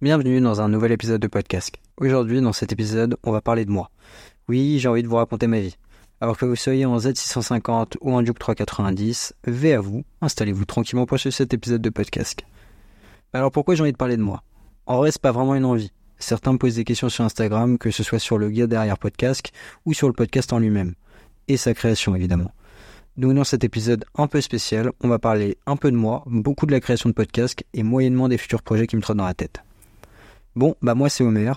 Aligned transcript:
Bienvenue 0.00 0.40
dans 0.40 0.60
un 0.60 0.68
nouvel 0.68 0.92
épisode 0.92 1.20
de 1.20 1.26
podcast. 1.26 1.74
Aujourd'hui, 1.96 2.40
dans 2.40 2.52
cet 2.52 2.70
épisode, 2.70 3.16
on 3.24 3.32
va 3.32 3.40
parler 3.40 3.64
de 3.64 3.72
moi. 3.72 3.90
Oui, 4.48 4.78
j'ai 4.78 4.86
envie 4.86 5.02
de 5.02 5.08
vous 5.08 5.16
raconter 5.16 5.48
ma 5.48 5.58
vie. 5.58 5.76
Alors 6.20 6.38
que 6.38 6.44
vous 6.44 6.54
soyez 6.54 6.86
en 6.86 6.98
Z650 6.98 7.94
ou 8.00 8.12
en 8.12 8.22
Duke 8.22 8.38
390, 8.38 9.34
V 9.48 9.74
à 9.74 9.80
vous, 9.80 10.04
installez-vous 10.20 10.66
tranquillement 10.66 11.04
pour 11.04 11.18
suivre 11.18 11.34
cet 11.34 11.52
épisode 11.52 11.82
de 11.82 11.90
podcast. 11.90 12.42
Alors 13.32 13.50
pourquoi 13.50 13.74
j'ai 13.74 13.82
envie 13.82 13.90
de 13.90 13.96
parler 13.96 14.16
de 14.16 14.22
moi? 14.22 14.44
En 14.86 14.98
vrai, 14.98 15.10
c'est 15.10 15.20
pas 15.20 15.32
vraiment 15.32 15.56
une 15.56 15.64
envie. 15.64 15.90
Certains 16.20 16.52
me 16.52 16.58
posent 16.58 16.76
des 16.76 16.84
questions 16.84 17.08
sur 17.08 17.24
Instagram, 17.24 17.76
que 17.76 17.90
ce 17.90 18.04
soit 18.04 18.20
sur 18.20 18.38
le 18.38 18.50
guide 18.50 18.66
derrière 18.66 18.98
podcast 18.98 19.50
ou 19.84 19.94
sur 19.94 20.06
le 20.06 20.14
podcast 20.14 20.52
en 20.52 20.60
lui-même. 20.60 20.94
Et 21.48 21.56
sa 21.56 21.74
création, 21.74 22.14
évidemment. 22.14 22.52
Donc 23.16 23.34
dans 23.34 23.42
cet 23.42 23.64
épisode 23.64 24.04
un 24.14 24.28
peu 24.28 24.40
spécial, 24.40 24.92
on 25.02 25.08
va 25.08 25.18
parler 25.18 25.58
un 25.66 25.74
peu 25.74 25.90
de 25.90 25.96
moi, 25.96 26.22
beaucoup 26.26 26.66
de 26.66 26.72
la 26.72 26.78
création 26.78 27.08
de 27.08 27.14
podcast 27.14 27.64
et 27.74 27.82
moyennement 27.82 28.28
des 28.28 28.38
futurs 28.38 28.62
projets 28.62 28.86
qui 28.86 28.94
me 28.94 29.02
trottent 29.02 29.16
dans 29.16 29.24
la 29.24 29.34
tête. 29.34 29.64
Bon, 30.58 30.74
bah 30.82 30.96
moi 30.96 31.08
c'est 31.08 31.22
Homer. 31.22 31.52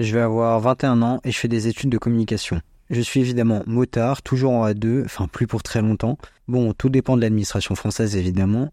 Je 0.00 0.12
vais 0.12 0.20
avoir 0.20 0.58
21 0.58 1.02
ans 1.02 1.20
et 1.22 1.30
je 1.30 1.38
fais 1.38 1.46
des 1.46 1.68
études 1.68 1.88
de 1.88 1.98
communication. 1.98 2.60
Je 2.90 3.00
suis 3.00 3.20
évidemment 3.20 3.62
motard, 3.68 4.22
toujours 4.22 4.50
en 4.54 4.68
A2, 4.68 5.04
enfin 5.04 5.28
plus 5.28 5.46
pour 5.46 5.62
très 5.62 5.80
longtemps. 5.80 6.18
Bon, 6.48 6.72
tout 6.72 6.88
dépend 6.88 7.16
de 7.16 7.22
l'administration 7.22 7.76
française 7.76 8.16
évidemment. 8.16 8.72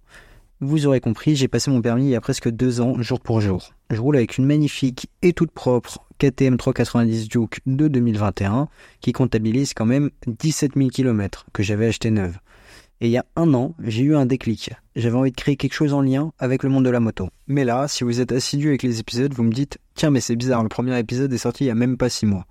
Vous 0.62 0.88
aurez 0.88 1.00
compris, 1.00 1.36
j'ai 1.36 1.48
passé 1.48 1.70
mon 1.70 1.80
permis 1.80 2.06
il 2.06 2.10
y 2.10 2.16
a 2.16 2.22
presque 2.22 2.50
deux 2.50 2.82
ans, 2.82 3.00
jour 3.04 3.20
pour 3.20 3.40
jour. 3.40 3.72
Je 3.92 4.02
roule 4.02 4.16
avec 4.16 4.40
une 4.40 4.48
magnifique 4.48 5.12
et 5.22 5.34
toute 5.34 5.52
propre 5.52 6.00
KTM 6.18 6.58
390 6.58 7.30
Duke 7.30 7.60
de 7.68 7.88
2021 7.88 8.68
qui 9.00 9.12
comptabilise 9.12 9.76
quand 9.76 9.86
même 9.86 10.10
17 10.26 10.72
000 10.76 10.90
km 10.90 11.46
que 11.54 11.62
j'avais 11.62 11.86
acheté 11.86 12.10
neuve. 12.10 12.40
Et 13.04 13.08
il 13.08 13.12
y 13.12 13.18
a 13.18 13.26
un 13.36 13.52
an, 13.56 13.74
j'ai 13.84 14.04
eu 14.04 14.16
un 14.16 14.28
déclic. 14.28 14.70
J'avais 14.96 15.18
envie 15.18 15.32
de 15.32 15.36
créer 15.36 15.56
quelque 15.56 15.74
chose 15.74 15.92
en 15.92 16.02
lien 16.02 16.32
avec 16.38 16.62
le 16.62 16.70
monde 16.70 16.86
de 16.86 16.90
la 16.92 17.00
moto. 17.00 17.30
Mais 17.48 17.66
là, 17.66 17.88
si 17.88 18.04
vous 18.04 18.22
êtes 18.22 18.32
assidu 18.32 18.68
avec 18.68 18.84
les 18.84 19.00
épisodes, 19.00 19.34
vous 19.34 19.42
me 19.42 19.52
dites 19.52 19.80
Tiens, 19.96 20.12
mais 20.12 20.22
c'est 20.22 20.36
bizarre, 20.36 20.62
le 20.62 20.70
premier 20.70 20.98
épisode 21.00 21.34
est 21.34 21.40
sorti 21.40 21.64
il 21.64 21.68
y 21.68 21.72
a 21.72 21.76
même 21.76 21.98
pas 21.98 22.10
six 22.10 22.28
mois. 22.28 22.46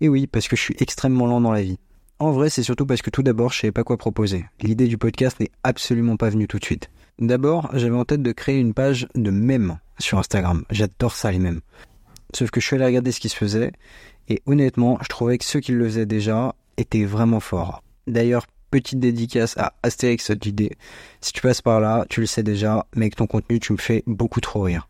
Et 0.00 0.08
oui, 0.08 0.26
parce 0.26 0.48
que 0.48 0.56
je 0.56 0.62
suis 0.62 0.76
extrêmement 0.80 1.28
lent 1.28 1.40
dans 1.40 1.52
la 1.52 1.62
vie. 1.62 1.78
En 2.18 2.32
vrai, 2.32 2.50
c'est 2.50 2.64
surtout 2.64 2.84
parce 2.84 3.00
que 3.00 3.10
tout 3.10 3.22
d'abord, 3.22 3.52
je 3.52 3.60
savais 3.60 3.70
pas 3.70 3.84
quoi 3.84 3.96
proposer. 3.96 4.44
L'idée 4.60 4.88
du 4.88 4.98
podcast 4.98 5.38
n'est 5.38 5.52
absolument 5.62 6.16
pas 6.16 6.30
venue 6.30 6.48
tout 6.48 6.58
de 6.58 6.64
suite. 6.64 6.90
D'abord, 7.20 7.70
j'avais 7.72 7.94
en 7.94 8.04
tête 8.04 8.22
de 8.22 8.32
créer 8.32 8.58
une 8.58 8.74
page 8.74 9.06
de 9.14 9.30
mèmes 9.30 9.78
sur 10.00 10.18
Instagram. 10.18 10.64
J'adore 10.70 11.14
ça 11.14 11.30
les 11.30 11.38
mèmes. 11.38 11.60
Sauf 12.34 12.50
que 12.50 12.60
je 12.60 12.66
suis 12.66 12.74
allé 12.74 12.86
regarder 12.86 13.12
ce 13.12 13.20
qui 13.20 13.28
se 13.28 13.36
faisait, 13.36 13.70
et 14.28 14.42
honnêtement, 14.46 14.98
je 15.00 15.08
trouvais 15.08 15.38
que 15.38 15.44
ceux 15.44 15.60
qui 15.60 15.70
le 15.70 15.84
faisaient 15.84 16.06
déjà 16.06 16.56
étaient 16.76 17.04
vraiment 17.04 17.38
forts. 17.38 17.84
D'ailleurs, 18.08 18.46
petite 18.72 18.98
dédicace 18.98 19.56
à 19.58 19.74
Astérix 19.82 20.32
JD. 20.32 20.70
Si 21.20 21.32
tu 21.32 21.42
passes 21.42 21.60
par 21.60 21.78
là, 21.78 22.06
tu 22.08 22.20
le 22.20 22.26
sais 22.26 22.42
déjà, 22.42 22.86
mais 22.96 23.04
avec 23.04 23.16
ton 23.16 23.26
contenu, 23.26 23.60
tu 23.60 23.72
me 23.74 23.78
fais 23.78 24.02
beaucoup 24.06 24.40
trop 24.40 24.62
rire. 24.62 24.88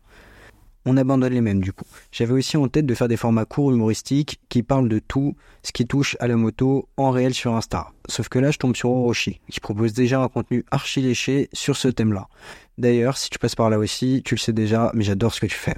On 0.85 0.97
abandonne 0.97 1.33
les 1.33 1.41
mêmes 1.41 1.61
du 1.61 1.71
coup. 1.71 1.85
J'avais 2.11 2.33
aussi 2.33 2.57
en 2.57 2.67
tête 2.67 2.85
de 2.85 2.95
faire 2.95 3.07
des 3.07 3.17
formats 3.17 3.45
courts 3.45 3.71
humoristiques 3.71 4.39
qui 4.49 4.63
parlent 4.63 4.89
de 4.89 4.99
tout 4.99 5.35
ce 5.63 5.71
qui 5.71 5.85
touche 5.85 6.17
à 6.19 6.27
la 6.27 6.35
moto 6.35 6.87
en 6.97 7.11
réel 7.11 7.33
sur 7.33 7.55
Insta. 7.55 7.87
Sauf 8.07 8.29
que 8.29 8.39
là, 8.39 8.51
je 8.51 8.57
tombe 8.57 8.75
sur 8.75 8.89
Orochi, 8.89 9.39
qui 9.49 9.59
propose 9.59 9.93
déjà 9.93 10.21
un 10.21 10.27
contenu 10.27 10.65
archi 10.71 11.01
léché 11.01 11.49
sur 11.53 11.75
ce 11.77 11.89
thème-là. 11.89 12.27
D'ailleurs, 12.77 13.17
si 13.17 13.29
tu 13.29 13.37
passes 13.37 13.55
par 13.55 13.69
là 13.69 13.79
aussi, 13.79 14.21
tu 14.25 14.35
le 14.35 14.39
sais 14.39 14.53
déjà, 14.53 14.91
mais 14.93 15.03
j'adore 15.03 15.33
ce 15.33 15.41
que 15.41 15.45
tu 15.45 15.55
fais. 15.55 15.75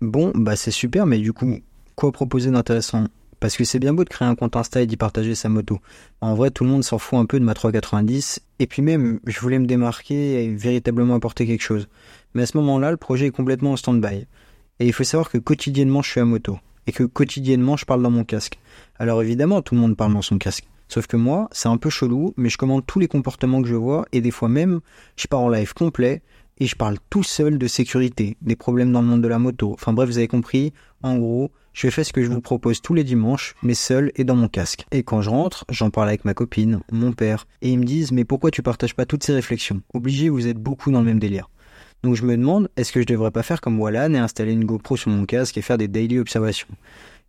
Bon, 0.00 0.32
bah 0.34 0.56
c'est 0.56 0.70
super, 0.70 1.06
mais 1.06 1.18
du 1.18 1.32
coup, 1.32 1.58
quoi 1.94 2.10
proposer 2.10 2.50
d'intéressant? 2.50 3.06
Parce 3.44 3.58
que 3.58 3.64
c'est 3.64 3.78
bien 3.78 3.92
beau 3.92 4.04
de 4.04 4.08
créer 4.08 4.26
un 4.26 4.36
compte 4.36 4.56
Insta 4.56 4.80
et 4.80 4.86
d'y 4.86 4.96
partager 4.96 5.34
sa 5.34 5.50
moto. 5.50 5.78
En 6.22 6.34
vrai, 6.34 6.50
tout 6.50 6.64
le 6.64 6.70
monde 6.70 6.82
s'en 6.82 6.96
fout 6.96 7.18
un 7.18 7.26
peu 7.26 7.38
de 7.38 7.44
ma 7.44 7.52
390, 7.52 8.40
et 8.58 8.66
puis 8.66 8.80
même, 8.80 9.20
je 9.26 9.38
voulais 9.38 9.58
me 9.58 9.66
démarquer 9.66 10.42
et 10.42 10.48
véritablement 10.48 11.16
apporter 11.16 11.46
quelque 11.46 11.60
chose. 11.60 11.86
Mais 12.32 12.44
à 12.44 12.46
ce 12.46 12.56
moment-là, 12.56 12.90
le 12.90 12.96
projet 12.96 13.26
est 13.26 13.30
complètement 13.30 13.72
en 13.72 13.76
stand-by. 13.76 14.26
Et 14.80 14.86
il 14.86 14.94
faut 14.94 15.04
savoir 15.04 15.28
que 15.28 15.36
quotidiennement, 15.36 16.00
je 16.00 16.12
suis 16.12 16.20
à 16.20 16.24
moto. 16.24 16.58
Et 16.86 16.92
que 16.92 17.04
quotidiennement, 17.04 17.76
je 17.76 17.84
parle 17.84 18.02
dans 18.02 18.10
mon 18.10 18.24
casque. 18.24 18.58
Alors 18.98 19.20
évidemment, 19.20 19.60
tout 19.60 19.74
le 19.74 19.82
monde 19.82 19.94
parle 19.94 20.14
dans 20.14 20.22
son 20.22 20.38
casque. 20.38 20.64
Sauf 20.88 21.06
que 21.06 21.18
moi, 21.18 21.50
c'est 21.52 21.68
un 21.68 21.76
peu 21.76 21.90
chelou, 21.90 22.32
mais 22.38 22.48
je 22.48 22.56
commande 22.56 22.86
tous 22.86 22.98
les 22.98 23.08
comportements 23.08 23.60
que 23.60 23.68
je 23.68 23.74
vois, 23.74 24.06
et 24.12 24.22
des 24.22 24.30
fois 24.30 24.48
même, 24.48 24.80
je 25.16 25.26
pars 25.26 25.40
en 25.40 25.50
live 25.50 25.74
complet, 25.74 26.22
et 26.58 26.66
je 26.66 26.76
parle 26.76 26.98
tout 27.10 27.22
seul 27.22 27.58
de 27.58 27.66
sécurité, 27.66 28.36
des 28.42 28.56
problèmes 28.56 28.92
dans 28.92 29.02
le 29.02 29.08
monde 29.08 29.22
de 29.22 29.28
la 29.28 29.38
moto. 29.38 29.72
Enfin 29.72 29.92
bref, 29.92 30.08
vous 30.08 30.18
avez 30.18 30.28
compris. 30.28 30.72
En 31.02 31.16
gros, 31.16 31.50
je 31.72 31.90
fais 31.90 32.04
ce 32.04 32.12
que 32.12 32.22
je 32.22 32.30
vous 32.30 32.40
propose 32.40 32.80
tous 32.80 32.94
les 32.94 33.04
dimanches, 33.04 33.54
mais 33.62 33.74
seul 33.74 34.12
et 34.16 34.24
dans 34.24 34.36
mon 34.36 34.48
casque. 34.48 34.86
Et 34.90 35.02
quand 35.02 35.20
je 35.20 35.30
rentre, 35.30 35.64
j'en 35.68 35.90
parle 35.90 36.08
avec 36.08 36.24
ma 36.24 36.34
copine, 36.34 36.80
mon 36.92 37.12
père, 37.12 37.46
et 37.62 37.70
ils 37.70 37.78
me 37.78 37.84
disent 37.84 38.12
mais 38.12 38.24
pourquoi 38.24 38.50
tu 38.50 38.62
partages 38.62 38.94
pas 38.94 39.06
toutes 39.06 39.24
ces 39.24 39.34
réflexions? 39.34 39.82
Obligé, 39.92 40.28
vous 40.28 40.46
êtes 40.46 40.58
beaucoup 40.58 40.90
dans 40.90 41.00
le 41.00 41.06
même 41.06 41.18
délire. 41.18 41.50
Donc 42.02 42.14
je 42.14 42.22
me 42.24 42.36
demande, 42.36 42.68
est-ce 42.76 42.92
que 42.92 43.00
je 43.00 43.06
devrais 43.06 43.30
pas 43.30 43.42
faire 43.42 43.60
comme 43.60 43.80
Wallan 43.80 44.12
et 44.14 44.18
installer 44.18 44.52
une 44.52 44.66
GoPro 44.66 44.96
sur 44.96 45.10
mon 45.10 45.24
casque 45.24 45.56
et 45.56 45.62
faire 45.62 45.78
des 45.78 45.88
daily 45.88 46.18
observations? 46.18 46.68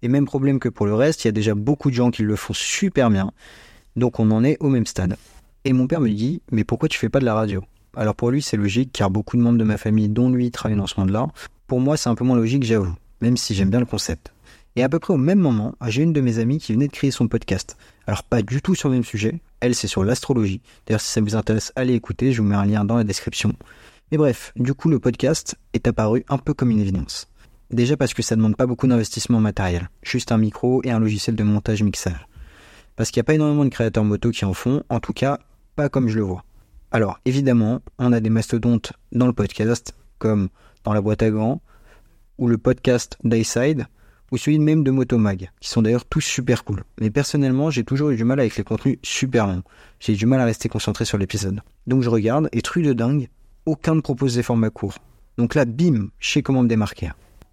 Et 0.02 0.10
même 0.10 0.26
problème 0.26 0.60
que 0.60 0.70
pour 0.70 0.86
le 0.86 0.94
reste, 0.94 1.24
il 1.24 1.28
y 1.28 1.30
a 1.30 1.32
déjà 1.32 1.56
beaucoup 1.56 1.90
de 1.90 1.96
gens 1.96 2.12
qui 2.12 2.24
le 2.24 2.36
font 2.36 2.54
super 2.54 3.10
bien. 3.10 3.32
Donc 3.96 4.20
on 4.20 4.30
en 4.32 4.44
est 4.44 4.58
au 4.60 4.70
même 4.70 4.86
stade. 4.86 5.18
Et 5.64 5.74
mon 5.74 5.88
père 5.88 6.02
me 6.02 6.10
dit, 6.10 6.42
mais 6.52 6.64
pourquoi 6.64 6.90
tu 6.90 7.00
fais 7.00 7.10
pas 7.10 7.20
de 7.20 7.26
la 7.26 7.34
radio? 7.34 7.64
Alors 7.96 8.16
pour 8.16 8.32
lui, 8.32 8.42
c'est 8.42 8.58
logique, 8.58 8.92
car 8.94 9.10
beaucoup 9.10 9.38
de 9.38 9.42
membres 9.42 9.58
de 9.58 9.64
ma 9.64 9.78
famille, 9.78 10.10
dont 10.10 10.30
lui, 10.30 10.52
travaillent 10.52 10.78
dans 10.78 10.88
ce 10.88 11.00
monde-là. 11.00 11.28
Pour 11.68 11.80
moi, 11.80 11.98
c'est 11.98 12.10
un 12.10 12.16
peu 12.16 12.24
moins 12.24 12.38
logique, 12.38 12.64
j'avoue, 12.64 12.94
même 13.22 13.38
si 13.38 13.56
j'aime 13.56 13.70
bien 13.70 13.80
le 13.80 13.86
concept. 13.86 14.32
Et 14.78 14.84
à 14.84 14.90
peu 14.90 15.00
près 15.00 15.14
au 15.14 15.18
même 15.18 15.40
moment, 15.40 15.74
j'ai 15.88 16.04
une 16.04 16.12
de 16.12 16.20
mes 16.20 16.40
amies 16.40 16.60
qui 16.60 16.74
venait 16.74 16.88
de 16.88 16.92
créer 16.92 17.12
son 17.12 17.30
podcast. 17.30 17.78
Alors 18.08 18.24
pas 18.24 18.42
du 18.42 18.62
tout 18.62 18.76
sur 18.76 18.90
le 18.90 18.96
même 18.96 19.06
sujet, 19.06 19.40
elle 19.62 19.74
c'est 19.74 19.88
sur 19.88 20.04
l'astrologie. 20.04 20.62
D'ailleurs 20.86 21.00
si 21.00 21.12
ça 21.12 21.22
vous 21.22 21.36
intéresse, 21.36 21.72
allez 21.78 21.94
écouter, 21.94 22.34
je 22.34 22.42
vous 22.42 22.48
mets 22.48 22.56
un 22.56 22.66
lien 22.66 22.84
dans 22.84 22.98
la 22.98 23.06
description. 23.06 23.54
Mais 24.12 24.18
bref, 24.18 24.52
du 24.58 24.74
coup 24.74 24.90
le 24.90 25.00
podcast 25.00 25.56
est 25.74 25.88
apparu 25.88 26.26
un 26.28 26.38
peu 26.38 26.54
comme 26.54 26.72
une 26.72 26.82
évidence. 26.82 27.30
Déjà 27.72 27.96
parce 27.96 28.14
que 28.14 28.22
ça 28.22 28.36
demande 28.36 28.58
pas 28.58 28.68
beaucoup 28.68 28.86
d'investissement 28.86 29.40
matériel, 29.40 29.90
juste 30.04 30.34
un 30.34 30.38
micro 30.38 30.82
et 30.84 30.92
un 30.92 31.00
logiciel 31.00 31.38
de 31.38 31.44
montage 31.44 31.82
mixage. 31.82 32.28
Parce 32.98 33.12
qu'il 33.12 33.20
n'y 33.20 33.26
a 33.26 33.28
pas 33.28 33.34
énormément 33.34 33.66
de 33.66 33.70
créateurs 33.70 34.04
moto 34.04 34.30
qui 34.32 34.44
en 34.44 34.54
font, 34.54 34.84
en 34.90 35.00
tout 35.00 35.14
cas 35.14 35.40
pas 35.78 35.88
comme 35.88 36.10
je 36.10 36.18
le 36.18 36.24
vois. 36.24 36.44
Alors, 36.96 37.20
évidemment, 37.26 37.82
on 38.00 38.14
a 38.14 38.22
des 38.22 38.30
mastodontes 38.30 38.94
dans 39.12 39.28
le 39.28 39.34
podcast, 39.34 39.94
comme 40.18 40.48
dans 40.86 40.94
la 40.94 41.02
boîte 41.02 41.24
à 41.24 41.30
gants, 41.30 41.60
ou 42.38 42.48
le 42.48 42.58
podcast 42.58 43.18
Dayside, 43.26 43.88
ou 44.32 44.38
celui 44.38 44.60
même 44.60 44.82
de 44.86 44.92
Motomag, 44.92 45.52
qui 45.60 45.68
sont 45.68 45.82
d'ailleurs 45.82 46.06
tous 46.06 46.22
super 46.22 46.64
cool. 46.64 46.86
Mais 47.02 47.10
personnellement, 47.10 47.70
j'ai 47.70 47.84
toujours 47.84 48.12
eu 48.12 48.16
du 48.16 48.24
mal 48.24 48.40
avec 48.40 48.56
les 48.56 48.64
contenus 48.64 48.98
super 49.04 49.46
longs. 49.46 49.64
J'ai 50.00 50.14
du 50.14 50.26
mal 50.26 50.40
à 50.40 50.46
rester 50.46 50.70
concentré 50.70 51.04
sur 51.04 51.18
l'épisode. 51.18 51.60
Donc 51.86 52.02
je 52.02 52.10
regarde, 52.10 52.48
et 52.54 52.62
truc 52.62 52.86
de 52.86 52.94
dingue, 52.94 53.28
aucun 53.66 53.96
ne 53.96 54.00
propose 54.00 54.36
des 54.36 54.44
formats 54.44 54.70
courts. 54.70 55.00
Donc 55.38 55.54
là, 55.54 55.66
bim, 55.66 56.12
je 56.20 56.32
sais 56.32 56.44
comment 56.44 56.64
me 56.64 56.70
démarquer. 56.70 57.10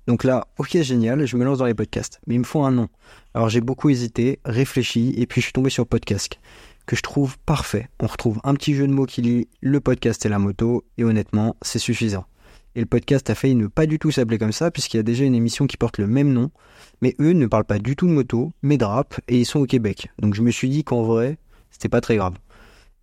Donc 0.07 0.23
là, 0.23 0.47
ok, 0.59 0.81
génial, 0.83 1.27
je 1.27 1.37
me 1.37 1.45
lance 1.45 1.59
dans 1.59 1.67
les 1.67 1.75
podcasts. 1.75 2.21
Mais 2.29 2.37
il 2.37 2.41
me 2.41 2.45
faut 2.45 2.63
un 2.63 2.71
nom. 2.71 2.89
Alors 3.35 3.49
j'ai 3.49 3.61
beaucoup 3.61 3.91
hésité, 3.91 4.39
réfléchi, 4.45 5.15
et 5.17 5.27
puis 5.27 5.41
je 5.41 5.47
suis 5.47 5.53
tombé 5.53 5.69
sur 5.69 5.85
Podcast 5.85 6.39
que 6.87 6.97
je 6.97 7.03
trouve 7.03 7.39
parfait. 7.39 7.89
On 8.01 8.07
retrouve 8.07 8.41
un 8.45 8.55
petit 8.55 8.75
jeu 8.75 8.87
de 8.87 8.93
mots 8.93 9.07
qui 9.07 9.23
lie 9.23 9.49
le 9.61 9.81
podcast 9.81 10.25
et 10.27 10.29
la 10.29 10.39
moto, 10.39 10.85
et 10.99 11.05
honnêtement, 11.05 11.57
c'est 11.63 11.79
suffisant. 11.79 12.25
Et 12.75 12.81
le 12.81 12.87
podcast 12.87 13.29
a 13.29 13.35
failli 13.35 13.55
ne 13.55 13.67
pas 13.67 13.87
du 13.87 13.99
tout 13.99 14.11
s'appeler 14.11 14.39
comme 14.39 14.53
ça, 14.53 14.71
puisqu'il 14.71 14.97
y 14.97 15.01
a 15.01 15.05
déjà 15.05 15.25
une 15.25 15.35
émission 15.35 15.67
qui 15.67 15.77
porte 15.77 15.99
le 15.99 16.07
même 16.07 16.33
nom, 16.33 16.51
mais 17.03 17.15
eux 17.21 17.33
ne 17.33 17.47
parlent 17.47 17.65
pas 17.65 17.79
du 17.79 17.97
tout 17.97 18.07
de 18.07 18.13
moto, 18.13 18.53
mais 18.63 18.79
de 18.79 18.85
rap, 18.85 19.21
et 19.29 19.39
ils 19.39 19.47
sont 19.47 19.61
au 19.61 19.67
Québec. 19.67 20.09
Donc 20.19 20.35
je 20.35 20.43
me 20.43 20.51
suis 20.51 20.71
dit 20.71 20.85
qu'en 20.85 21.03
vrai, 21.03 21.39
c'était 21.71 21.91
pas 21.91 22.01
très 22.01 22.17
grave. 22.17 22.35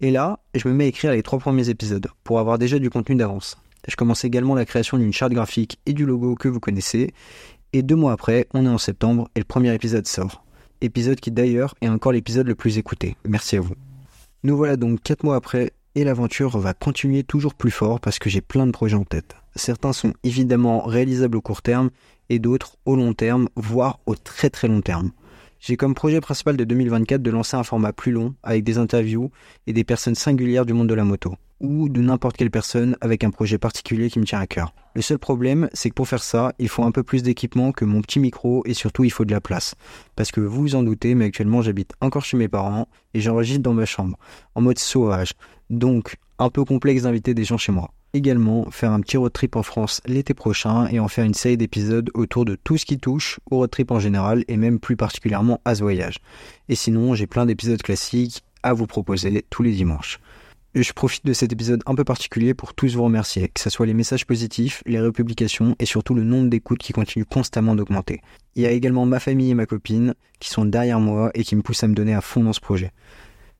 Et 0.02 0.12
là, 0.12 0.40
je 0.56 0.68
me 0.68 0.74
mets 0.74 0.86
à 0.86 0.88
écrire 0.88 1.12
les 1.12 1.24
trois 1.24 1.40
premiers 1.40 1.70
épisodes, 1.70 2.08
pour 2.24 2.40
avoir 2.40 2.58
déjà 2.58 2.80
du 2.80 2.90
contenu 2.90 3.16
d'avance. 3.16 3.58
Je 3.88 3.96
commence 3.96 4.24
également 4.24 4.56
la 4.56 4.66
création 4.66 4.98
d'une 4.98 5.14
charte 5.14 5.34
graphique 5.34 5.80
et 5.86 5.94
du 5.94 6.06
logo 6.06 6.36
que 6.36 6.48
vous 6.48 6.60
connaissez, 6.60 7.14
et 7.72 7.84
deux 7.84 7.96
mois 7.96 8.14
après, 8.14 8.48
on 8.54 8.66
est 8.66 8.70
en 8.70 8.80
septembre, 8.80 9.30
et 9.36 9.40
le 9.40 9.46
premier 9.46 9.74
épisode 9.74 10.08
sort 10.08 10.44
épisode 10.82 11.20
qui 11.20 11.32
d'ailleurs 11.32 11.76
est 11.82 11.88
encore 11.88 12.12
l'épisode 12.12 12.48
le 12.48 12.56
plus 12.56 12.78
écouté. 12.78 13.16
Merci 13.28 13.58
à 13.58 13.62
vous. 13.62 13.76
Nous 14.44 14.56
voilà 14.56 14.78
donc 14.78 15.02
4 15.02 15.24
mois 15.24 15.36
après 15.36 15.72
et 15.96 16.04
l'aventure 16.04 16.58
va 16.58 16.74
continuer 16.74 17.24
toujours 17.24 17.54
plus 17.54 17.72
fort 17.72 18.00
parce 18.00 18.20
que 18.20 18.30
j'ai 18.30 18.42
plein 18.42 18.66
de 18.66 18.72
projets 18.72 18.96
en 18.96 19.04
tête. 19.04 19.36
Certains 19.56 19.94
sont 19.94 20.14
évidemment 20.24 20.86
réalisables 20.86 21.38
au 21.38 21.42
court 21.42 21.62
terme 21.62 21.90
et 22.30 22.40
d'autres 22.40 22.78
au 22.86 22.96
long 22.96 23.14
terme, 23.14 23.50
voire 23.56 24.00
au 24.06 24.16
très 24.16 24.50
très 24.50 24.68
long 24.68 24.82
terme. 24.82 25.12
J'ai 25.60 25.76
comme 25.76 25.94
projet 25.94 26.22
principal 26.22 26.56
de 26.56 26.64
2024 26.64 27.22
de 27.22 27.32
lancer 27.32 27.58
un 27.58 27.64
format 27.64 27.92
plus 27.92 28.12
long 28.12 28.36
avec 28.44 28.64
des 28.64 28.78
interviews 28.78 29.32
et 29.68 29.74
des 29.74 29.84
personnes 29.84 30.16
singulières 30.16 30.66
du 30.66 30.74
monde 30.74 30.88
de 30.88 30.94
la 30.94 31.04
moto 31.04 31.36
ou 31.60 31.90
de 31.90 32.02
n'importe 32.02 32.38
quelle 32.38 32.52
personne 32.52 32.96
avec 33.02 33.24
un 33.24 33.32
projet 33.32 33.58
particulier 33.58 34.10
qui 34.10 34.20
me 34.20 34.26
tient 34.26 34.40
à 34.40 34.48
cœur. 34.48 34.74
Le 34.96 35.02
seul 35.02 35.20
problème, 35.20 35.70
c'est 35.74 35.90
que 35.90 35.96
pour 35.96 36.08
faire 36.08 36.24
ça, 36.24 36.54
il 36.60 36.70
faut 36.70 36.84
un 36.84 36.92
peu 36.92 37.04
plus 37.04 37.24
d'équipement 37.24 37.72
que 37.72 37.86
mon 37.86 38.02
petit 38.02 38.20
micro 38.20 38.64
et 38.66 38.74
surtout 38.74 39.04
il 39.04 39.12
faut 39.12 39.26
de 39.26 39.32
la 39.32 39.42
place. 39.42 39.76
Parce 40.16 40.32
que 40.32 40.42
vous 40.42 40.62
vous 40.62 40.76
en 40.76 40.84
doutez, 40.84 41.16
mais 41.16 41.26
actuellement 41.26 41.62
j'habite 41.62 41.94
encore 42.02 42.26
chez 42.26 42.38
mes 42.38 42.48
parents 42.48 42.88
et 43.14 43.22
j'enregistre 43.22 43.62
dans 43.62 43.74
ma 43.74 43.86
chambre, 43.86 44.18
en 44.56 44.62
mode 44.62 44.80
sauvage. 44.80 45.34
Donc, 45.70 46.16
un 46.40 46.50
peu 46.50 46.64
complexe 46.64 47.04
d'inviter 47.04 47.34
des 47.34 47.44
gens 47.44 47.58
chez 47.58 47.72
moi. 47.72 47.92
Également, 48.14 48.72
faire 48.72 48.92
un 48.92 49.02
petit 49.02 49.18
road 49.18 49.32
trip 49.32 49.56
en 49.56 49.62
France 49.62 50.02
l'été 50.08 50.34
prochain 50.34 50.88
et 50.88 51.00
en 51.00 51.08
faire 51.08 51.26
une 51.26 51.36
série 51.36 51.58
d'épisodes 51.58 52.10
autour 52.16 52.44
de 52.44 52.56
tout 52.56 52.78
ce 52.78 52.86
qui 52.86 52.98
touche 52.98 53.40
au 53.52 53.58
road 53.58 53.70
trip 53.70 53.92
en 53.92 54.00
général 54.00 54.44
et 54.48 54.58
même 54.58 54.80
plus 54.80 54.96
particulièrement 54.96 55.62
à 55.64 55.76
ce 55.76 55.84
voyage. 55.84 56.18
Et 56.70 56.76
sinon, 56.76 57.14
j'ai 57.14 57.28
plein 57.28 57.46
d'épisodes 57.46 57.82
classiques 57.82 58.44
à 58.64 58.74
vous 58.74 58.88
proposer 58.88 59.46
tous 59.52 59.62
les 59.62 59.74
dimanches. 59.74 60.20
Je 60.76 60.94
profite 60.94 61.26
de 61.26 61.34
cet 61.34 61.52
épisode 61.52 61.82
un 61.88 61.96
peu 61.96 62.04
particulier 62.04 62.54
pour 62.54 62.76
tous 62.76 62.94
vous 62.94 63.04
remercier, 63.04 63.48
que 63.48 63.60
ce 63.60 63.72
soit 63.72 63.88
les 63.88 63.96
messages 63.96 64.28
positifs, 64.28 64.84
les 64.86 65.02
republications 65.02 65.76
et 65.80 65.86
surtout 65.86 66.14
le 66.14 66.24
nombre 66.24 66.48
d'écoutes 66.48 66.78
qui 66.78 66.94
continue 66.94 67.26
constamment 67.26 67.74
d'augmenter. 67.74 68.22
Il 68.54 68.62
y 68.62 68.68
a 68.68 68.72
également 68.72 69.08
ma 69.08 69.20
famille 69.20 69.50
et 69.50 69.56
ma 69.56 69.66
copine 69.66 70.14
qui 70.40 70.52
sont 70.52 70.66
derrière 70.66 71.00
moi 71.00 71.32
et 71.34 71.44
qui 71.44 71.56
me 71.56 71.64
poussent 71.64 71.84
à 71.84 71.88
me 71.88 71.96
donner 71.96 72.14
à 72.14 72.22
fond 72.22 72.44
dans 72.44 72.54
ce 72.54 72.60
projet. 72.60 72.92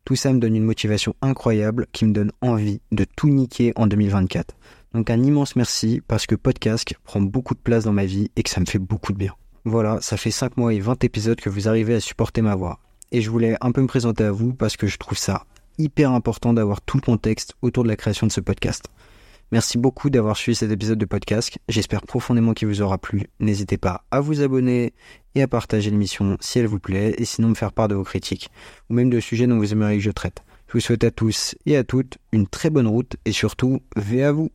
Tout 0.06 0.16
ça 0.16 0.32
me 0.32 0.40
donne 0.40 0.56
une 0.56 0.64
motivation 0.64 1.16
incroyable 1.24 1.88
qui 1.94 2.06
me 2.06 2.14
donne 2.14 2.32
envie 2.42 2.80
de 2.92 3.08
tout 3.16 3.30
niquer 3.30 3.74
en 3.76 3.88
2024. 3.88 4.56
Donc 4.94 5.10
un 5.10 5.24
immense 5.24 5.56
merci 5.56 6.04
parce 6.08 6.28
que 6.28 6.36
Podcast 6.36 6.94
prend 7.06 7.22
beaucoup 7.22 7.56
de 7.56 7.60
place 7.60 7.86
dans 7.86 7.92
ma 7.94 8.06
vie 8.06 8.30
et 8.36 8.44
que 8.44 8.52
ça 8.52 8.60
me 8.60 8.68
fait 8.68 8.78
beaucoup 8.78 9.14
de 9.14 9.18
bien. 9.18 9.34
Voilà, 9.66 9.98
ça 10.02 10.16
fait 10.16 10.30
5 10.30 10.58
mois 10.58 10.76
et 10.76 10.80
20 10.80 11.04
épisodes 11.04 11.42
que 11.42 11.50
vous 11.50 11.68
arrivez 11.68 11.96
à 11.96 12.00
supporter 12.02 12.44
ma 12.44 12.54
voix. 12.54 12.78
Et 13.12 13.22
je 13.22 13.32
voulais 13.32 13.58
un 13.62 13.72
peu 13.72 13.82
me 13.82 13.88
présenter 13.88 14.26
à 14.26 14.32
vous 14.32 14.54
parce 14.54 14.78
que 14.78 14.86
je 14.86 14.98
trouve 14.98 15.18
ça 15.18 15.46
hyper 15.80 16.12
important 16.12 16.54
d'avoir 16.54 16.82
tout 16.82 16.98
le 16.98 17.02
contexte 17.02 17.56
autour 17.64 17.84
de 17.84 17.90
la 17.90 17.96
création 17.96 18.28
de 18.28 18.32
ce 18.32 18.42
podcast. 18.42 18.86
Merci 19.52 19.80
beaucoup 19.80 20.12
d'avoir 20.12 20.38
suivi 20.38 20.56
cet 20.56 20.70
épisode 20.70 21.00
de 21.00 21.06
podcast. 21.06 21.58
J'espère 21.68 22.04
profondément 22.04 22.54
qu'il 22.54 22.68
vous 22.68 22.84
aura 22.84 23.00
plu. 23.00 23.30
N'hésitez 23.40 23.78
pas 23.78 24.04
à 24.12 24.20
vous 24.20 24.42
abonner 24.42 24.94
et 25.34 25.42
à 25.42 25.48
partager 25.48 25.90
l'émission 25.90 26.38
si 26.40 26.60
elle 26.60 26.68
vous 26.68 26.80
plaît 26.80 27.16
et 27.18 27.26
sinon 27.26 27.48
me 27.50 27.56
faire 27.56 27.74
part 27.74 27.88
de 27.88 27.96
vos 27.96 28.04
critiques 28.04 28.52
ou 28.90 28.94
même 28.94 29.10
de 29.10 29.20
sujets 29.20 29.48
dont 29.48 29.58
vous 29.58 29.74
aimeriez 29.74 29.98
que 29.98 30.04
je 30.04 30.12
traite. 30.12 30.44
Je 30.68 30.74
vous 30.74 30.82
souhaite 30.82 31.04
à 31.04 31.10
tous 31.10 31.56
et 31.66 31.78
à 31.78 31.84
toutes 31.84 32.20
une 32.32 32.46
très 32.46 32.70
bonne 32.70 32.86
route 32.86 33.16
et 33.26 33.32
surtout, 33.32 33.82
V 33.96 34.24
à 34.24 34.32
vous. 34.32 34.52